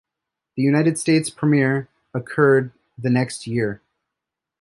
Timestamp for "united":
0.63-0.97